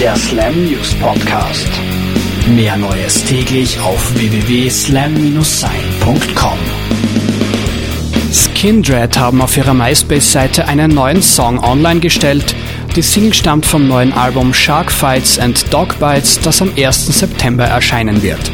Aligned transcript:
Der 0.00 0.16
Slam 0.16 0.66
News 0.66 0.92
Podcast. 0.94 1.68
Mehr 2.48 2.76
Neues 2.76 3.24
täglich 3.24 3.78
auf 3.78 4.12
www.slam-sein.com. 4.16 6.58
Skindred 8.32 9.16
haben 9.16 9.40
auf 9.40 9.56
ihrer 9.56 9.72
MySpace-Seite 9.72 10.66
einen 10.66 10.90
neuen 10.90 11.22
Song 11.22 11.62
online 11.62 12.00
gestellt. 12.00 12.56
Die 12.96 13.02
Single 13.02 13.34
stammt 13.34 13.66
vom 13.66 13.86
neuen 13.86 14.12
Album 14.12 14.52
Shark 14.52 14.90
Fights 14.90 15.38
and 15.38 15.72
Dog 15.72 16.00
Bites, 16.00 16.40
das 16.40 16.60
am 16.60 16.72
1. 16.76 17.16
September 17.16 17.62
erscheinen 17.64 18.24
wird. 18.24 18.50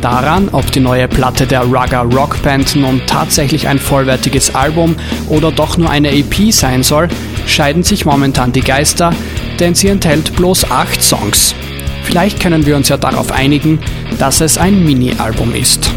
Daran, 0.00 0.48
ob 0.50 0.72
die 0.72 0.80
neue 0.80 1.06
Platte 1.06 1.46
der 1.46 1.62
Rugger 1.62 2.02
Rockband 2.02 2.74
nun 2.74 3.00
tatsächlich 3.06 3.68
ein 3.68 3.78
vollwertiges 3.78 4.56
Album 4.56 4.96
oder 5.28 5.52
doch 5.52 5.76
nur 5.76 5.90
eine 5.90 6.10
EP 6.10 6.52
sein 6.52 6.82
soll, 6.82 7.08
scheiden 7.46 7.84
sich 7.84 8.06
momentan 8.06 8.50
die 8.52 8.62
Geister, 8.62 9.12
denn 9.60 9.74
sie 9.74 9.88
enthält 9.88 10.34
bloß 10.34 10.70
acht 10.70 11.02
Songs. 11.02 11.54
Vielleicht 12.02 12.40
können 12.40 12.66
wir 12.66 12.76
uns 12.76 12.88
ja 12.88 12.96
darauf 12.96 13.30
einigen, 13.30 13.78
dass 14.18 14.40
es 14.40 14.58
ein 14.58 14.84
Mini-Album 14.84 15.54
ist. 15.54 15.90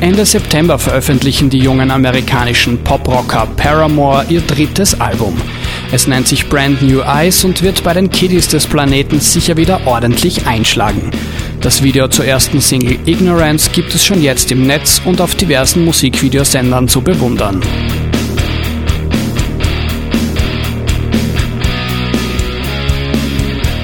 Ende 0.00 0.24
September 0.24 0.80
veröffentlichen 0.80 1.48
die 1.48 1.60
jungen 1.60 1.90
amerikanischen 1.90 2.82
Poprocker 2.82 3.46
Paramore 3.56 4.24
ihr 4.28 4.40
drittes 4.40 5.00
Album. 5.00 5.40
Es 5.92 6.08
nennt 6.08 6.26
sich 6.26 6.48
Brand 6.48 6.82
New 6.82 7.02
Eyes 7.02 7.44
und 7.44 7.62
wird 7.62 7.84
bei 7.84 7.92
den 7.92 8.10
Kiddies 8.10 8.48
des 8.48 8.66
Planeten 8.66 9.20
sicher 9.20 9.56
wieder 9.56 9.86
ordentlich 9.86 10.46
einschlagen. 10.46 11.10
Das 11.60 11.84
Video 11.84 12.08
zur 12.08 12.24
ersten 12.24 12.60
Single 12.60 12.98
Ignorance 13.06 13.70
gibt 13.72 13.94
es 13.94 14.04
schon 14.04 14.22
jetzt 14.22 14.50
im 14.50 14.66
Netz 14.66 15.00
und 15.04 15.20
auf 15.20 15.36
diversen 15.36 15.84
Musikvideosendern 15.84 16.88
zu 16.88 17.02
bewundern. 17.02 17.60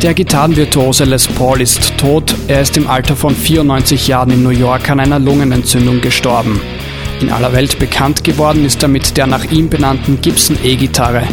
Der 0.02 0.14
Gitarrenvirtuose 0.14 1.02
Les 1.02 1.26
Paul 1.26 1.60
ist 1.60 1.98
tot. 1.98 2.32
Er 2.46 2.60
ist 2.60 2.76
im 2.76 2.86
Alter 2.86 3.16
von 3.16 3.34
94 3.34 4.06
Jahren 4.06 4.30
in 4.30 4.44
New 4.44 4.50
York 4.50 4.88
an 4.90 5.00
einer 5.00 5.18
Lungenentzündung 5.18 6.00
gestorben. 6.00 6.60
In 7.20 7.32
aller 7.32 7.52
Welt 7.52 7.80
bekannt 7.80 8.22
geworden 8.22 8.64
ist 8.64 8.80
er 8.80 8.88
mit 8.88 9.16
der 9.16 9.26
nach 9.26 9.50
ihm 9.50 9.68
benannten 9.68 10.20
Gibson 10.20 10.56
E-Gitarre. 10.62 11.24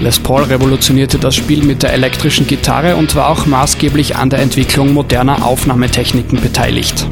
Les 0.00 0.20
Paul 0.20 0.44
revolutionierte 0.44 1.18
das 1.18 1.34
Spiel 1.34 1.64
mit 1.64 1.82
der 1.82 1.94
elektrischen 1.94 2.46
Gitarre 2.46 2.94
und 2.94 3.16
war 3.16 3.28
auch 3.28 3.44
maßgeblich 3.44 4.14
an 4.14 4.30
der 4.30 4.38
Entwicklung 4.38 4.92
moderner 4.92 5.44
Aufnahmetechniken 5.44 6.40
beteiligt. 6.40 7.08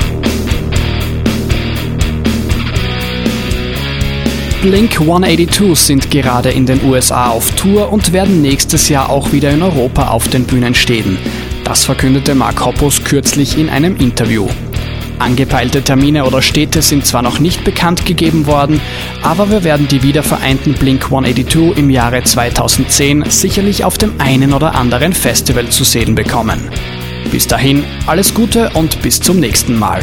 Blink 4.64 4.98
182 4.98 5.76
sind 5.78 6.10
gerade 6.10 6.50
in 6.50 6.64
den 6.64 6.82
USA 6.84 7.28
auf 7.28 7.50
Tour 7.50 7.92
und 7.92 8.14
werden 8.14 8.40
nächstes 8.40 8.88
Jahr 8.88 9.10
auch 9.10 9.30
wieder 9.30 9.50
in 9.50 9.60
Europa 9.60 10.08
auf 10.08 10.28
den 10.28 10.44
Bühnen 10.44 10.74
stehen. 10.74 11.18
Das 11.64 11.84
verkündete 11.84 12.34
Mark 12.34 12.64
Hoppus 12.64 13.04
kürzlich 13.04 13.58
in 13.58 13.68
einem 13.68 13.94
Interview. 13.98 14.48
Angepeilte 15.18 15.82
Termine 15.82 16.24
oder 16.24 16.40
Städte 16.40 16.80
sind 16.80 17.04
zwar 17.04 17.20
noch 17.20 17.40
nicht 17.40 17.62
bekannt 17.62 18.06
gegeben 18.06 18.46
worden, 18.46 18.80
aber 19.22 19.50
wir 19.50 19.64
werden 19.64 19.86
die 19.86 20.02
wiedervereinten 20.02 20.72
Blink 20.72 21.04
182 21.04 21.76
im 21.76 21.90
Jahre 21.90 22.24
2010 22.24 23.24
sicherlich 23.28 23.84
auf 23.84 23.98
dem 23.98 24.18
einen 24.18 24.54
oder 24.54 24.74
anderen 24.76 25.12
Festival 25.12 25.68
zu 25.68 25.84
sehen 25.84 26.14
bekommen. 26.14 26.70
Bis 27.30 27.46
dahin 27.46 27.84
alles 28.06 28.32
Gute 28.32 28.70
und 28.70 29.02
bis 29.02 29.20
zum 29.20 29.40
nächsten 29.40 29.78
Mal. 29.78 30.02